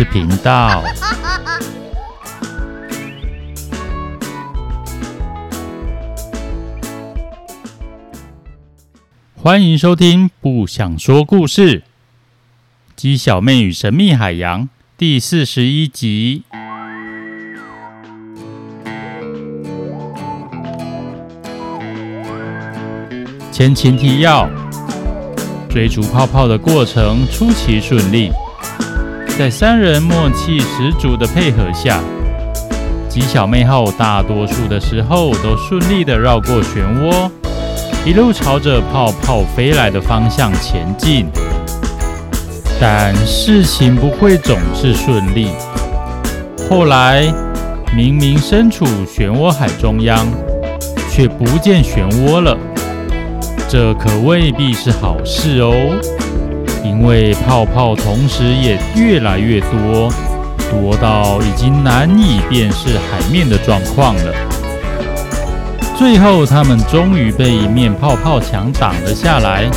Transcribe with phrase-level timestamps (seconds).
[0.00, 0.82] 事频道。
[9.34, 11.80] 欢迎收听《不想说故事》
[12.96, 14.62] 《鸡小妹与神秘海洋》
[14.96, 16.44] 第四十一集。
[23.52, 24.48] 前情提要：
[25.68, 28.30] 追逐泡泡的过程出奇顺利，
[29.38, 31.98] 在三人默契十足的配合下，
[33.08, 37.30] 鸡小妹后大多数的时候都顺利的绕过漩涡。
[38.04, 41.26] 一路朝着泡泡飞来的方向前进，
[42.80, 45.48] 但事情不会总是顺利。
[46.68, 47.32] 后来，
[47.94, 50.26] 明明身处漩涡海中央，
[51.10, 52.56] 却不见漩涡了，
[53.68, 55.72] 这可未必是好事哦。
[56.84, 60.10] 因为泡泡同时也越来越多，
[60.70, 64.34] 多到已经难以辨识海面的状况了。
[65.96, 69.68] 最后，他们终于被一面泡泡墙挡了下来，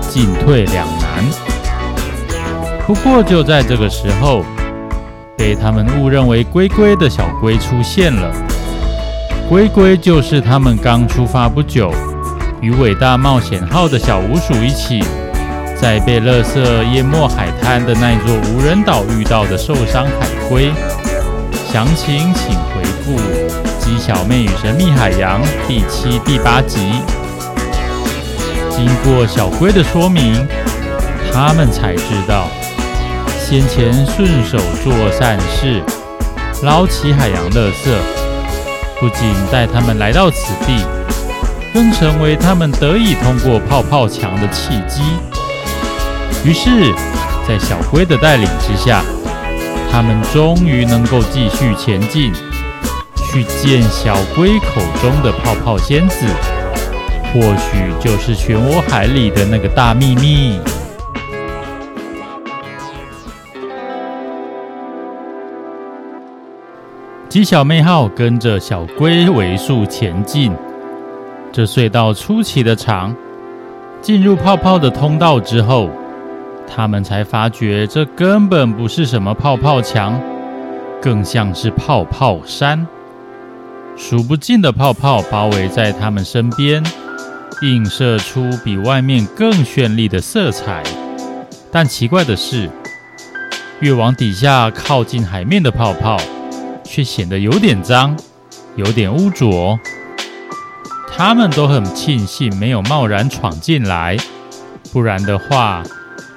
[0.00, 1.24] 进退两难。
[2.86, 4.44] 不过，就在这个时候，
[5.38, 8.30] 被他们误认为龟龟的小龟出现了。
[9.48, 11.90] 龟龟就是他们刚出发不久，
[12.60, 15.02] 与伟大冒险号的小鼯鼠一起，
[15.80, 16.60] 在被垃圾
[16.92, 20.72] 淹没海滩的那座无人岛遇到的受伤海龟。
[21.72, 23.20] 详情请回复。
[23.86, 26.80] 《鸡小妹与神秘海洋》第七、第八集，
[28.70, 30.46] 经过小龟的说明，
[31.30, 32.46] 他们才知道，
[33.38, 35.82] 先前顺手做善事，
[36.62, 37.90] 捞起海洋垃圾，
[38.98, 40.82] 不仅带他们来到此地，
[41.74, 45.02] 更成为他们得以通过泡泡墙的契机。
[46.44, 46.92] 于是，
[47.48, 49.02] 在小龟的带领之下，
[49.90, 52.32] 他们终于能够继续前进。
[53.16, 56.24] 去见小龟口中的泡泡仙子，
[57.32, 60.60] 或许就是漩涡海里的那个大秘密。
[67.28, 70.52] 鸡小妹号跟着小龟尾速前进，
[71.50, 73.16] 这隧道出奇的长。
[74.00, 75.90] 进入泡泡的通道之后，
[76.66, 80.20] 他们才发觉这根本不是什么泡泡墙，
[81.00, 82.86] 更像是泡泡山。
[83.96, 86.82] 数不尽的泡泡包围在他们身边，
[87.62, 90.82] 映射出比外面更绚丽的色彩。
[91.70, 92.68] 但奇怪的是，
[93.80, 96.16] 越往底下靠近海面的泡泡，
[96.82, 98.16] 却显得有点脏，
[98.74, 99.78] 有点污浊。
[101.16, 104.16] 他们都很庆幸没有贸然闯进来，
[104.92, 105.84] 不然的话，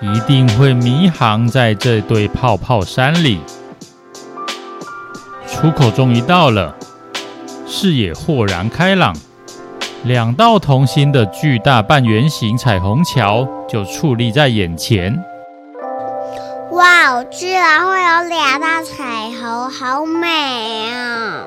[0.01, 3.41] 一定会迷航在这堆泡泡山里。
[5.47, 6.75] 出口终于到了。
[7.65, 9.13] 视野豁然开朗，
[10.03, 15.21] 两道同心的巨大半圆形彩虹桥就矗立在眼前。
[16.71, 21.43] 哇哦，居然会有两大彩虹，好美啊！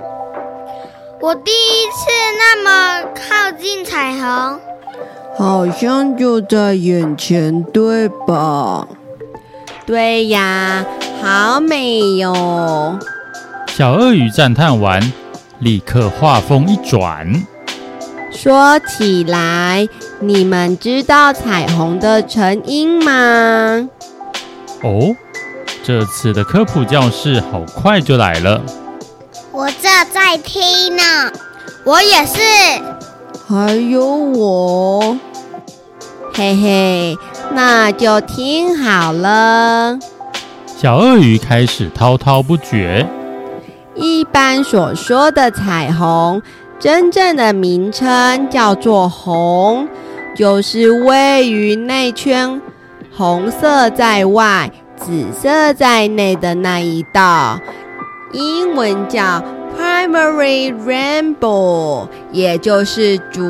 [1.21, 4.61] 我第一次那么靠近彩虹，
[5.41, 8.87] 好像就在眼前，对吧？
[9.87, 10.85] 对呀，
[11.23, 12.99] 好美哟！
[13.69, 15.01] 小鳄鱼赞叹完。
[15.61, 17.27] 立刻话锋一转，
[18.31, 19.89] 说起来，
[20.21, 23.89] 你们知道彩虹的成因吗？
[24.83, 25.17] 哦，
[25.83, 28.61] 这次的科普教室好快就来了。
[29.53, 31.33] 我这在听呢，
[31.85, 32.43] 我也是。
[33.49, 35.19] 还有我，
[36.33, 37.19] 嘿嘿，
[37.53, 39.99] 那就听好了。
[40.67, 43.07] 小鳄鱼开始滔滔不绝。
[43.95, 46.41] 一般所说的彩虹，
[46.79, 49.87] 真正的名称叫做红，
[50.35, 52.63] 就是位于内圈，
[53.15, 57.59] 红色在外，紫色在内的那一道。
[58.33, 59.43] 英文叫
[59.77, 63.43] primary rainbow，也就是主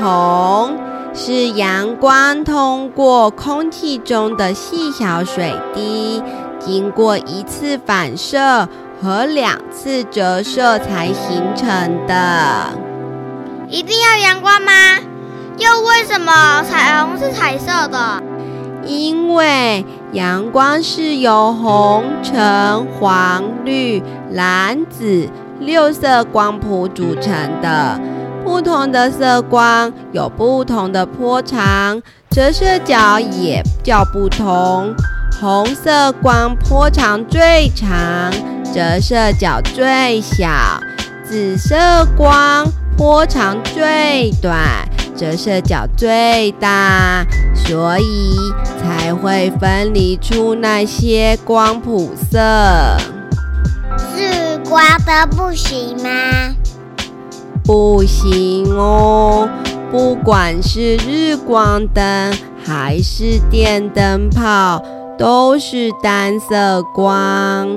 [0.00, 0.74] 虹，
[1.20, 6.22] 是阳光通过空气中的细小水滴，
[6.60, 8.68] 经过一次反射。
[9.00, 12.72] 和两次折射才形成的。
[13.68, 14.72] 一定要阳光吗？
[15.56, 18.20] 又为什么彩虹是彩色的？
[18.84, 25.28] 因为阳光是由红、橙、黄、绿、蓝、紫
[25.60, 27.32] 六色光谱组成
[27.62, 28.00] 的。
[28.48, 32.00] 不同的色光有不同的波长，
[32.30, 34.94] 折射角也较不同。
[35.38, 38.32] 红色光波长最长，
[38.74, 40.48] 折射角最小；
[41.22, 41.76] 紫色
[42.16, 42.66] 光
[42.96, 44.58] 波长最短，
[45.14, 48.34] 折射角最大，所以
[48.80, 52.96] 才会分离出那些光谱色。
[54.16, 56.54] 是光灯不行吗？
[57.68, 59.46] 不行哦，
[59.92, 62.34] 不管是日光灯
[62.64, 64.82] 还是电灯泡，
[65.18, 67.68] 都是单色光。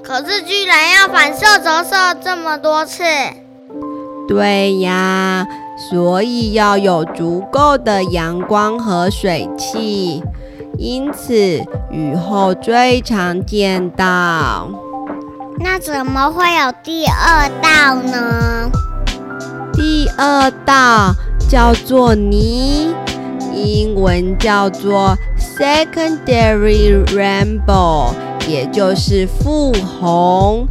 [0.00, 3.02] 可是居然要反射折射这么多次。
[4.28, 5.44] 对呀，
[5.90, 10.22] 所以要有足够的阳光和水汽，
[10.78, 11.34] 因此
[11.90, 14.68] 雨后最常见到。
[15.58, 18.70] 那怎么会有第二道呢？
[19.72, 21.14] 第二道
[21.48, 22.92] 叫做霓，
[23.54, 28.12] 英文叫做 secondary rainbow，
[28.48, 30.66] 也就是副红。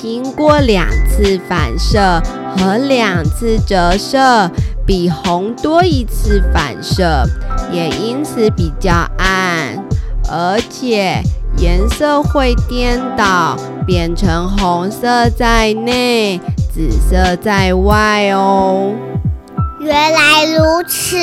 [0.00, 2.22] 经过两次反射
[2.56, 4.50] 和两次折射，
[4.86, 7.24] 比红多一次反射，
[7.72, 9.82] 也因此比较暗，
[10.28, 11.22] 而且
[11.56, 16.38] 颜色会颠倒，变成红色在内，
[16.74, 18.92] 紫色在外哦。
[19.78, 21.16] 原来如此，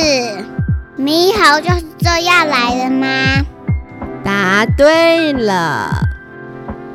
[0.98, 3.46] 猕猴就是这样来的吗？
[4.24, 5.92] 答对了。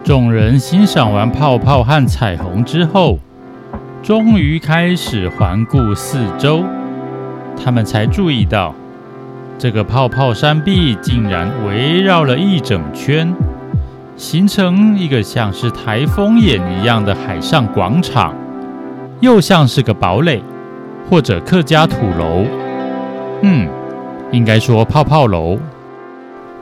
[0.02, 3.18] 众人欣赏完泡泡和彩虹之后，
[4.02, 6.64] 终于开始环顾四周。
[7.62, 8.74] 他们才注意到，
[9.58, 13.34] 这个泡泡山壁竟然围绕了一整圈，
[14.16, 18.34] 形成一个像是台风眼一样的海上广场，
[19.20, 20.42] 又像是个堡垒
[21.08, 22.44] 或者客家土楼。
[23.42, 23.68] 嗯，
[24.32, 25.58] 应该说泡泡楼。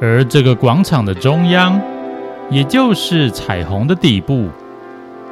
[0.01, 1.81] 而这个广场的中央，
[2.51, 4.49] 也就是彩虹的底部，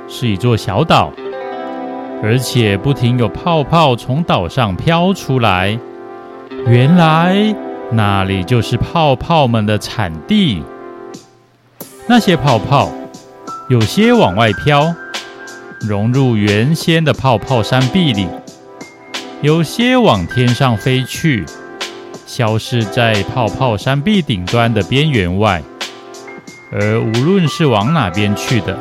[0.09, 1.13] 是一座小岛，
[2.23, 5.79] 而且不停有泡泡从岛上飘出来。
[6.67, 7.55] 原来
[7.91, 10.63] 那里就是泡泡们的产地。
[12.07, 12.89] 那些泡泡
[13.69, 14.95] 有些往外飘，
[15.83, 18.27] 融入原先的泡泡山壁里；
[19.41, 21.45] 有些往天上飞去，
[22.25, 25.61] 消失在泡泡山壁顶端的边缘外。
[26.71, 28.79] 而无论是往哪边去的，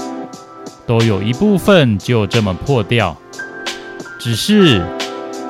[0.86, 3.18] 都有一部分就这么破掉，
[4.20, 4.86] 只是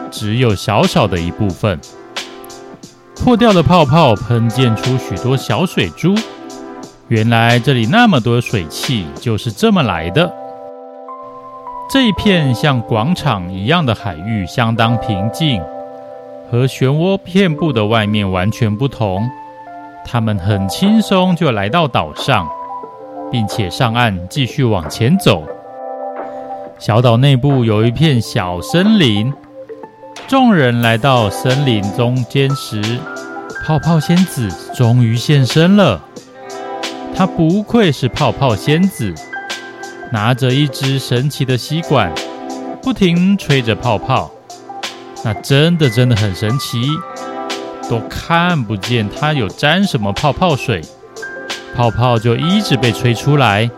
[0.10, 1.78] 只有小小的一部分。
[3.16, 6.16] 破掉的泡泡喷溅出许多小水珠，
[7.10, 10.34] 原来这里那么多水汽就是这么来的。
[11.92, 15.62] 这一片像广场一样的海域相当平静，
[16.50, 19.30] 和漩涡遍布的外面完全不同。
[20.06, 22.48] 他们很轻松就来到岛上，
[23.30, 25.44] 并且上岸继续往前走。
[26.80, 29.34] 小岛内部有一片小森林。
[30.30, 32.82] 众人来到森林中间时，
[33.66, 36.02] 泡泡仙子终于现身了。
[37.14, 39.14] 她不愧是泡泡仙子，
[40.12, 42.14] 拿着一只神奇的吸管，
[42.82, 44.30] 不停吹着泡泡。
[45.24, 46.88] 那真的真的很神奇。
[47.90, 50.82] 都看不见它有沾什么泡泡水，
[51.76, 53.70] 泡泡就一直被吹出来。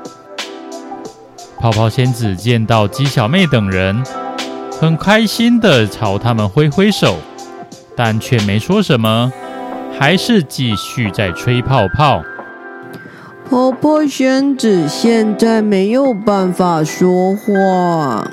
[1.60, 4.04] 泡泡仙子见到鸡小妹等人，
[4.80, 7.18] 很开心地朝他们挥挥手，
[7.96, 9.32] 但却没说什么，
[9.98, 12.22] 还是继续在吹泡泡。
[13.54, 18.28] 泡泡仙子现在没有办法说话，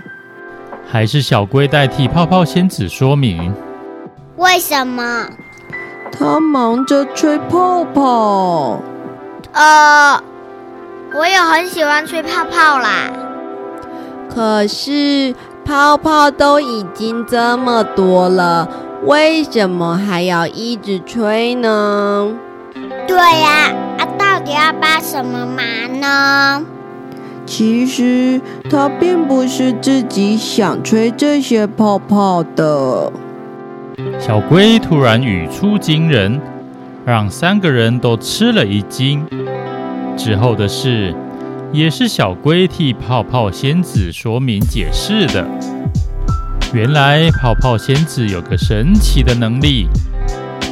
[0.90, 3.52] 还是小龟代替泡泡仙子说明。
[4.36, 5.26] 为什么？
[6.10, 8.80] 他忙着吹泡泡。
[9.52, 10.18] 呃，
[11.12, 13.12] 我也很喜欢吹泡泡啦。
[14.34, 15.34] 可是
[15.66, 18.66] 泡泡都已经这么多了，
[19.04, 22.32] 为什么还要一直吹呢？
[23.06, 26.64] 对呀，啊，到底要帮什么忙呢？
[27.44, 33.12] 其实他并不是自己想吹这些泡泡的。
[34.20, 36.40] 小龟突然语出惊人，
[37.04, 39.26] 让三个人都吃了一惊。
[40.16, 41.12] 之后的事，
[41.72, 45.44] 也是小龟替泡泡仙子说明解释的。
[46.72, 49.88] 原来泡泡仙子有个神奇的能力，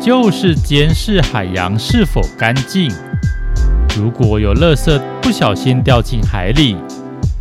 [0.00, 2.88] 就是监视海洋是否干净。
[3.96, 6.76] 如果有垃圾不小心掉进海里，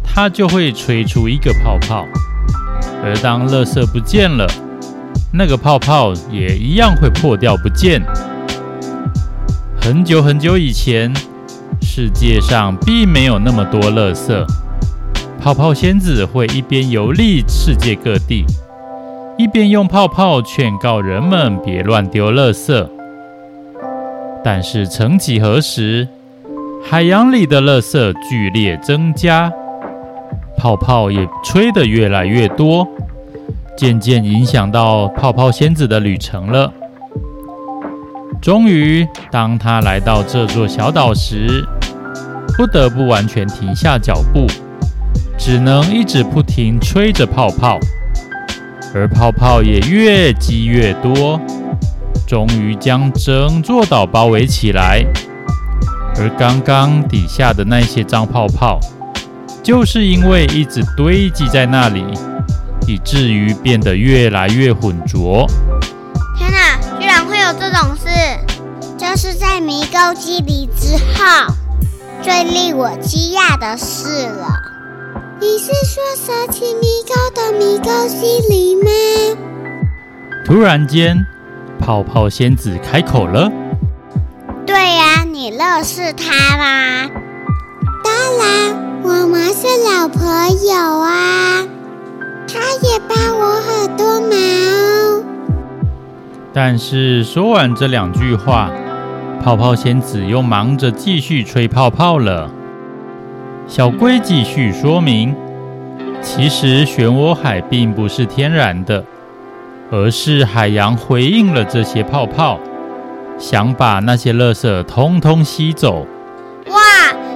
[0.04, 2.06] 它就会吹出一个泡泡。
[3.04, 4.48] 而当垃圾不见了，
[5.32, 8.01] 那个泡泡也一样会破掉不见。
[9.80, 11.13] 很久很久以前，
[11.82, 14.46] 世界上并没有那么多垃圾。
[15.39, 18.44] 泡泡仙子会一边游历世界各地，
[19.38, 22.88] 一边用泡泡劝告人们别乱丢垃圾。
[24.44, 26.08] 但是曾几何时，
[26.84, 29.52] 海洋里的垃圾剧烈增加，
[30.58, 32.88] 泡泡也吹得越来越多，
[33.76, 36.72] 渐渐影响到泡泡仙子的旅程了。
[38.42, 41.66] 终于，当他来到这座小岛时，
[42.56, 44.48] 不得不完全停下脚步，
[45.38, 47.78] 只能一直不停吹着泡泡，
[48.96, 51.40] 而泡泡也越积越多，
[52.26, 55.04] 终于将整座岛包围起来。
[56.20, 58.80] 而刚刚底下的那些脏泡泡，
[59.62, 62.04] 就是因为一直堆积在那里，
[62.88, 65.46] 以至于变得越来越浑浊。
[66.38, 68.10] 天哪，居然会有这种事！
[68.98, 71.54] 这是在迷宫机里之后
[72.24, 74.48] 最令我惊讶的事了。
[75.40, 78.90] 你是说神奇迷宫的迷宫机里吗？
[80.44, 81.24] 突然间，
[81.80, 83.52] 泡泡仙子开口了。
[84.66, 85.07] 对呀，
[85.38, 87.12] 你认识他吗？
[88.03, 90.25] 当然，我们是老朋
[90.67, 91.63] 友啊。
[92.48, 95.24] 他也帮我很多忙。
[96.51, 98.72] 但是说完这两句话，
[99.44, 102.50] 泡泡仙子又忙着继续吹泡泡了。
[103.67, 105.36] 小龟继续说明，
[106.20, 109.06] 其实漩涡海并不是天然的，
[109.91, 112.60] 而是海洋回应了这些泡泡。
[113.39, 116.06] 想把那些垃圾通通吸走。
[116.67, 116.77] 哇！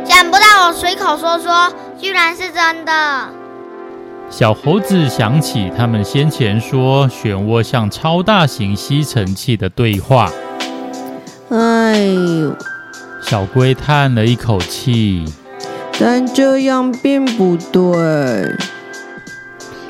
[0.03, 3.29] 想不到我随口说说，居然是真的。
[4.29, 10.29] 小猴子想起他们先前说漩涡像超大型吸尘器的对话。
[11.49, 12.55] 哎呦！
[13.21, 15.23] 小龟叹了一口气。
[15.99, 17.81] 但这样并不对。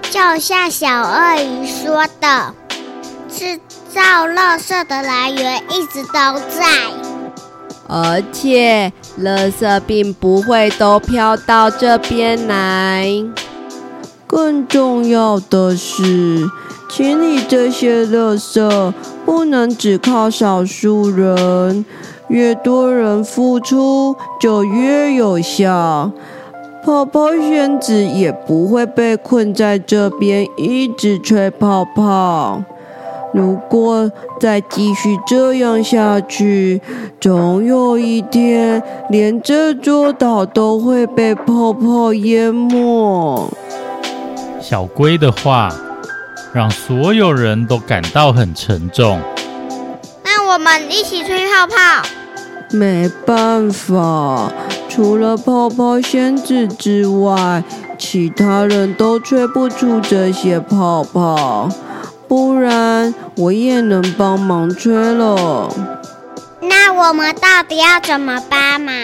[0.10, 2.54] 就像小鳄鱼说的，
[3.30, 3.60] 是。
[3.94, 6.66] 造垃圾的来源一直都在，
[7.88, 13.06] 而且垃圾并不会都飘到这边来。
[14.26, 16.50] 更重要的是，
[16.90, 18.94] 清理这些垃圾
[19.26, 21.86] 不能只靠少数人，
[22.30, 26.10] 越多人付出就越有效。
[26.86, 32.64] 泡泡仙子也不会被困在这边一直吹泡泡。
[33.34, 36.82] 如果再继续这样下去，
[37.20, 43.50] 总有一天连这座岛都会被泡泡淹没。
[44.60, 45.74] 小龟的话
[46.54, 49.20] 让所有人都感到很沉重。
[50.24, 51.74] 那我们一起吹泡泡？
[52.74, 54.52] 没办法，
[54.88, 57.64] 除了泡泡仙子之外，
[57.98, 61.70] 其他人都吹不出这些泡泡。
[62.32, 65.68] 不然我也能帮忙吹了。
[66.62, 68.96] 那我们到底要怎么帮忙？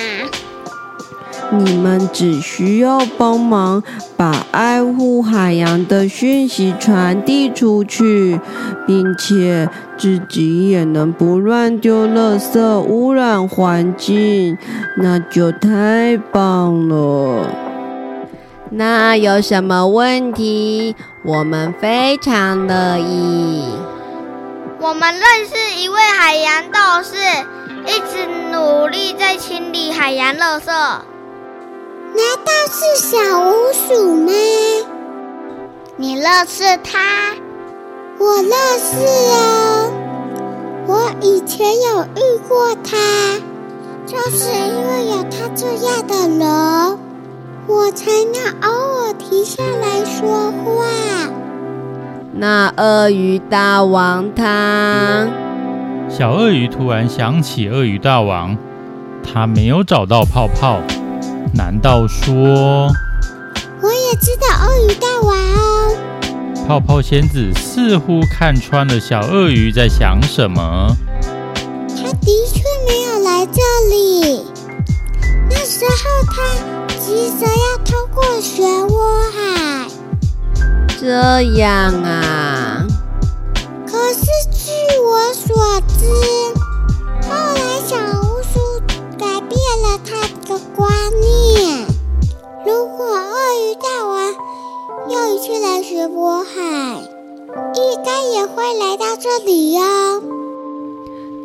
[1.51, 3.83] 你们只需要帮忙
[4.15, 8.39] 把爱护海洋的讯息传递出去，
[8.85, 9.67] 并且
[9.97, 14.57] 自己也能不乱丢垃圾，污染环境，
[14.95, 17.66] 那就太棒了。
[18.69, 20.95] 那有什么问题？
[21.23, 23.63] 我们非常乐意。
[24.79, 27.15] 我们认识一位海洋斗士，
[27.85, 30.67] 一直努力在清理海洋垃圾。
[30.67, 31.05] 难
[32.45, 34.31] 道是小乌鼠吗？
[35.95, 36.99] 你认识他？
[38.19, 39.89] 我认识啊，
[40.87, 42.97] 我以前有遇过他，
[44.05, 47.06] 就是因为有他这样的人。
[47.67, 51.29] 我才能偶尔停下来说话。
[52.33, 55.27] 那鳄鱼大王他……
[56.09, 58.57] 小鳄鱼突然想起鳄鱼大王，
[59.21, 60.79] 他没有找到泡泡。
[61.53, 62.87] 难道说……
[63.81, 65.97] 我也知道鳄鱼大王哦。
[66.65, 70.95] 泡泡仙子似乎看穿了小鳄鱼在想什么。
[71.89, 74.46] 他的确没有来这里。
[75.87, 76.35] 那时候他。
[76.99, 78.93] 急着要通过漩涡
[79.31, 79.87] 海，
[80.99, 82.85] 这样啊？
[83.85, 85.55] 可是据我所
[85.87, 86.03] 知，
[87.29, 88.59] 后来小鼯鼠
[89.17, 90.91] 改变了他的观
[91.21, 91.87] 念。
[92.65, 94.35] 如果鳄鱼大王
[95.07, 96.99] 又一次来漩涡海，
[97.73, 99.81] 应该也会来到这里哟。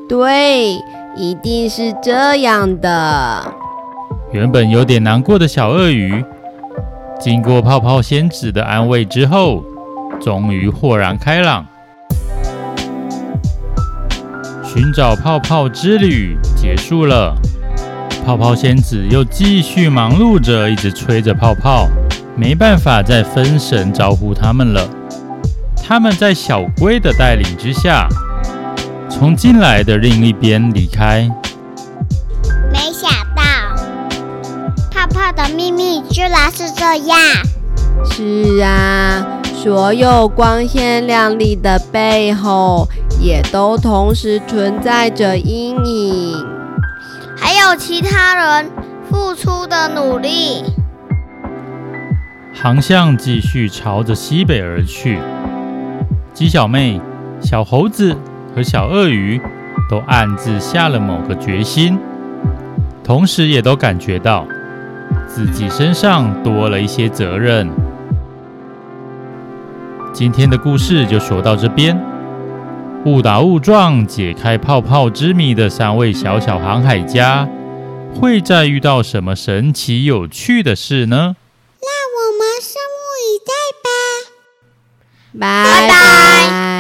[0.09, 0.81] 对。
[1.15, 3.53] 一定是这样的。
[4.33, 6.25] 原本有点难过的小鳄鱼，
[7.21, 9.62] 经过泡泡仙子的安慰之后，
[10.23, 11.67] 终于豁然开朗。
[14.65, 17.37] 寻找泡泡之旅结束了，
[18.25, 21.87] 泡泡仙子又继续忙碌着，一直吹着泡泡，
[22.35, 24.89] 没办法再分神招呼他们了。
[25.77, 28.09] 他们在小龟的带领之下，
[29.11, 31.31] 从进来的另一边离开。
[35.53, 37.19] 秘密居然是这样。
[38.05, 42.89] 是啊，所有光鲜亮丽的背后，
[43.21, 46.35] 也都同时存在着阴影，
[47.37, 48.71] 还有其他人
[49.09, 50.65] 付出的努力。
[52.55, 55.19] 航向继续朝着西北而去。
[56.33, 57.01] 鸡小妹、
[57.41, 58.17] 小猴子
[58.55, 59.41] 和小鳄鱼
[59.89, 61.99] 都暗自下了某个决心，
[63.05, 64.47] 同时也都感觉到
[65.35, 67.67] 自己身上多了一些责任。
[70.12, 71.99] 今天的故事就说到这边。
[73.07, 77.49] 误打误撞解开泡泡之谜的三位小小航海家，
[78.15, 81.17] 会再遇到什么神奇有趣的事呢？
[81.81, 83.89] 让我们拭目以待吧。
[85.41, 86.72] 拜拜。